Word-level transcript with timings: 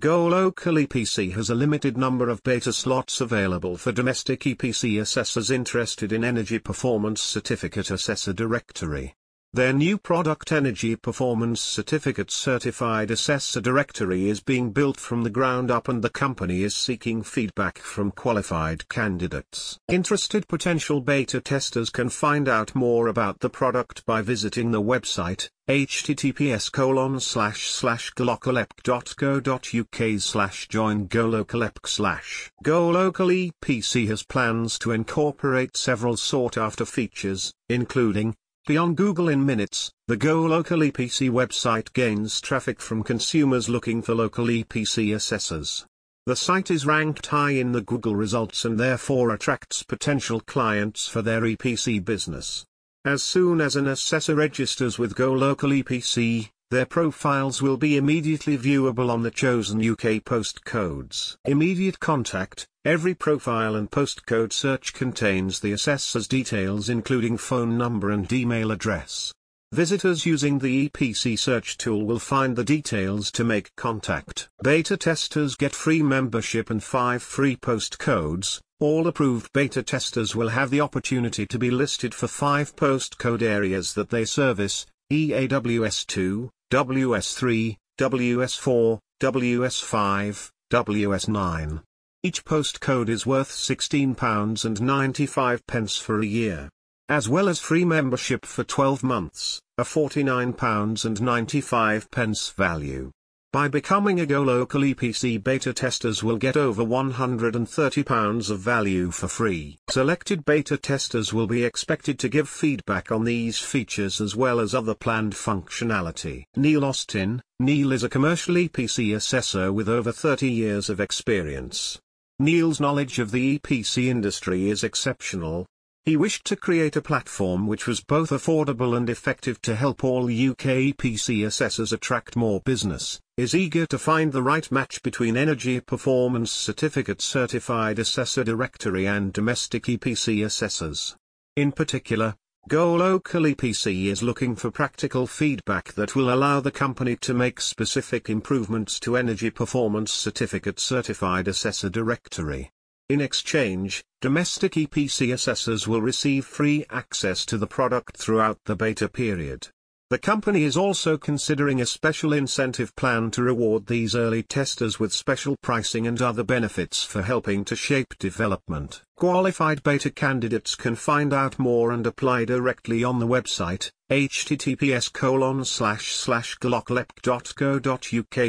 Go 0.00 0.26
Local 0.26 0.76
EPC 0.76 1.34
has 1.34 1.50
a 1.50 1.54
limited 1.54 1.98
number 1.98 2.30
of 2.30 2.42
beta 2.42 2.72
slots 2.72 3.20
available 3.20 3.76
for 3.76 3.92
domestic 3.92 4.40
EPC 4.40 4.98
assessors 4.98 5.50
interested 5.50 6.12
in 6.14 6.24
Energy 6.24 6.58
Performance 6.58 7.20
Certificate 7.20 7.90
Assessor 7.90 8.32
Directory. 8.32 9.14
Their 9.54 9.74
new 9.74 9.98
product 9.98 10.50
Energy 10.50 10.96
Performance 10.96 11.60
Certificate 11.60 12.30
Certified 12.30 13.10
Assessor 13.10 13.60
Directory 13.60 14.30
is 14.30 14.40
being 14.40 14.72
built 14.72 14.98
from 14.98 15.24
the 15.24 15.30
ground 15.30 15.70
up 15.70 15.88
and 15.88 16.02
the 16.02 16.08
company 16.08 16.62
is 16.62 16.74
seeking 16.74 17.22
feedback 17.22 17.76
from 17.76 18.12
qualified 18.12 18.88
candidates. 18.88 19.78
Interested 19.88 20.48
potential 20.48 21.02
beta 21.02 21.38
testers 21.38 21.90
can 21.90 22.08
find 22.08 22.48
out 22.48 22.74
more 22.74 23.08
about 23.08 23.40
the 23.40 23.50
product 23.50 24.06
by 24.06 24.22
visiting 24.22 24.70
the 24.70 24.80
website, 24.80 25.50
https 25.68 26.72
colon 26.72 27.20
slash 27.20 27.70
slash 27.70 28.10
golocalepc.co.uk 28.14 30.20
slash 30.20 30.68
join 30.68 31.08
golocalepc 31.08 31.86
slash. 31.86 32.50
GoLocal 32.64 33.52
EPC 33.52 34.08
has 34.08 34.22
plans 34.22 34.78
to 34.78 34.92
incorporate 34.92 35.76
several 35.76 36.16
sought 36.16 36.56
after 36.56 36.86
features, 36.86 37.52
including, 37.68 38.34
Beyond 38.64 38.96
Google 38.96 39.28
in 39.28 39.44
minutes, 39.44 39.90
the 40.06 40.16
Go 40.16 40.42
Local 40.42 40.78
EPC 40.78 41.28
website 41.30 41.92
gains 41.94 42.40
traffic 42.40 42.80
from 42.80 43.02
consumers 43.02 43.68
looking 43.68 44.02
for 44.02 44.14
local 44.14 44.46
EPC 44.46 45.12
assessors. 45.12 45.84
The 46.26 46.36
site 46.36 46.70
is 46.70 46.86
ranked 46.86 47.26
high 47.26 47.50
in 47.50 47.72
the 47.72 47.80
Google 47.80 48.14
results 48.14 48.64
and 48.64 48.78
therefore 48.78 49.34
attracts 49.34 49.82
potential 49.82 50.38
clients 50.38 51.08
for 51.08 51.22
their 51.22 51.40
EPC 51.40 52.04
business. 52.04 52.64
As 53.04 53.24
soon 53.24 53.60
as 53.60 53.74
an 53.74 53.88
assessor 53.88 54.36
registers 54.36 54.96
with 54.96 55.16
Go 55.16 55.32
Local 55.32 55.70
EPC, 55.70 56.50
their 56.72 56.86
profiles 56.86 57.60
will 57.60 57.76
be 57.76 57.98
immediately 57.98 58.56
viewable 58.56 59.10
on 59.10 59.22
the 59.22 59.30
chosen 59.30 59.78
UK 59.78 60.24
postcodes. 60.24 61.36
Immediate 61.44 62.00
contact, 62.00 62.66
every 62.86 63.14
profile 63.14 63.74
and 63.74 63.90
postcode 63.90 64.54
search 64.54 64.94
contains 64.94 65.60
the 65.60 65.72
assessor's 65.72 66.26
details 66.26 66.88
including 66.88 67.36
phone 67.36 67.76
number 67.76 68.10
and 68.10 68.32
email 68.32 68.70
address. 68.72 69.34
Visitors 69.72 70.24
using 70.24 70.58
the 70.60 70.88
EPC 70.88 71.38
search 71.38 71.76
tool 71.76 72.06
will 72.06 72.18
find 72.18 72.56
the 72.56 72.64
details 72.64 73.30
to 73.32 73.44
make 73.44 73.76
contact. 73.76 74.48
Beta 74.62 74.96
testers 74.96 75.56
get 75.56 75.74
free 75.74 76.02
membership 76.02 76.70
and 76.70 76.82
5 76.82 77.22
free 77.22 77.54
postcodes. 77.54 78.60
All 78.80 79.06
approved 79.06 79.52
beta 79.52 79.82
testers 79.82 80.34
will 80.34 80.48
have 80.48 80.70
the 80.70 80.80
opportunity 80.80 81.44
to 81.44 81.58
be 81.58 81.70
listed 81.70 82.14
for 82.14 82.28
5 82.28 82.74
postcode 82.76 83.42
areas 83.42 83.92
that 83.92 84.08
they 84.08 84.24
service, 84.24 84.86
EAWS2, 85.12 86.48
WS3, 86.72 87.76
WS4, 87.98 88.98
WS5, 89.20 90.50
WS9. 90.72 91.82
Each 92.22 92.44
postcode 92.46 93.10
is 93.10 93.26
worth 93.26 93.50
£16.95 93.50 96.00
for 96.00 96.20
a 96.20 96.24
year. 96.24 96.70
As 97.10 97.28
well 97.28 97.50
as 97.50 97.60
free 97.60 97.84
membership 97.84 98.46
for 98.46 98.64
12 98.64 99.02
months, 99.02 99.60
a 99.76 99.82
£49.95 99.82 102.54
value. 102.54 103.10
By 103.52 103.68
becoming 103.68 104.18
a 104.18 104.24
Go 104.24 104.40
Local 104.40 104.80
EPC 104.80 105.44
beta 105.44 105.74
testers 105.74 106.22
will 106.22 106.38
get 106.38 106.56
over 106.56 106.82
£130 106.82 108.50
of 108.50 108.58
value 108.60 109.10
for 109.10 109.28
free. 109.28 109.76
Selected 109.90 110.46
beta 110.46 110.78
testers 110.78 111.34
will 111.34 111.46
be 111.46 111.62
expected 111.62 112.18
to 112.20 112.30
give 112.30 112.48
feedback 112.48 113.12
on 113.12 113.24
these 113.24 113.58
features 113.58 114.22
as 114.22 114.34
well 114.34 114.58
as 114.58 114.74
other 114.74 114.94
planned 114.94 115.34
functionality. 115.34 116.44
Neil 116.56 116.82
Austin, 116.82 117.42
Neil 117.60 117.92
is 117.92 118.02
a 118.02 118.08
commercial 118.08 118.54
EPC 118.54 119.14
assessor 119.14 119.70
with 119.70 119.86
over 119.86 120.12
30 120.12 120.50
years 120.50 120.88
of 120.88 120.98
experience. 120.98 122.00
Neil's 122.38 122.80
knowledge 122.80 123.18
of 123.18 123.32
the 123.32 123.58
EPC 123.58 124.06
industry 124.06 124.70
is 124.70 124.82
exceptional, 124.82 125.66
he 126.04 126.16
wished 126.16 126.44
to 126.44 126.56
create 126.56 126.96
a 126.96 127.02
platform 127.02 127.66
which 127.68 127.86
was 127.86 128.00
both 128.00 128.30
affordable 128.30 128.96
and 128.96 129.08
effective 129.08 129.62
to 129.62 129.76
help 129.76 130.02
all 130.02 130.24
UK 130.24 130.90
EPC 130.90 131.46
assessors 131.46 131.92
attract 131.92 132.34
more 132.34 132.60
business, 132.60 133.20
is 133.36 133.54
eager 133.54 133.86
to 133.86 133.98
find 133.98 134.32
the 134.32 134.42
right 134.42 134.72
match 134.72 135.00
between 135.02 135.36
Energy 135.36 135.78
Performance 135.78 136.50
Certificate 136.50 137.22
Certified 137.22 138.00
Assessor 138.00 138.42
Directory 138.42 139.06
and 139.06 139.32
domestic 139.32 139.84
EPC 139.84 140.44
assessors. 140.44 141.14
In 141.54 141.70
particular, 141.70 142.34
Go 142.68 142.94
Local 142.94 143.42
EPC 143.42 144.06
is 144.06 144.24
looking 144.24 144.56
for 144.56 144.70
practical 144.72 145.28
feedback 145.28 145.92
that 145.94 146.16
will 146.16 146.32
allow 146.32 146.60
the 146.60 146.70
company 146.72 147.16
to 147.16 147.32
make 147.32 147.60
specific 147.60 148.28
improvements 148.28 148.98
to 149.00 149.16
Energy 149.16 149.50
Performance 149.50 150.10
Certificate 150.10 150.80
Certified 150.80 151.46
Assessor 151.46 151.90
Directory. 151.90 152.70
In 153.12 153.20
exchange, 153.20 154.02
domestic 154.22 154.72
EPC 154.72 155.34
assessors 155.34 155.86
will 155.86 156.00
receive 156.00 156.46
free 156.46 156.86
access 156.88 157.44
to 157.44 157.58
the 157.58 157.66
product 157.66 158.16
throughout 158.16 158.58
the 158.64 158.74
beta 158.74 159.06
period. 159.06 159.68
The 160.08 160.16
company 160.16 160.62
is 160.62 160.78
also 160.78 161.18
considering 161.18 161.78
a 161.78 161.84
special 161.84 162.32
incentive 162.32 162.96
plan 162.96 163.30
to 163.32 163.42
reward 163.42 163.86
these 163.86 164.16
early 164.16 164.42
testers 164.42 164.98
with 164.98 165.12
special 165.12 165.56
pricing 165.62 166.06
and 166.06 166.22
other 166.22 166.42
benefits 166.42 167.04
for 167.04 167.20
helping 167.20 167.66
to 167.66 167.76
shape 167.76 168.18
development. 168.18 169.02
Qualified 169.18 169.82
beta 169.82 170.10
candidates 170.10 170.74
can 170.74 170.94
find 170.96 171.34
out 171.34 171.58
more 171.58 171.92
and 171.92 172.06
apply 172.06 172.46
directly 172.46 173.04
on 173.04 173.18
the 173.18 173.26
website, 173.26 173.90
https 174.10 175.12
colon 175.12 175.66
slash 175.66 176.14
slash 176.14 176.56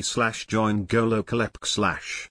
slash 0.02 0.48
join 0.48 0.88
slash. 1.66 2.30